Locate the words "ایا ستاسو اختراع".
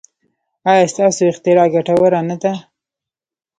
0.71-1.67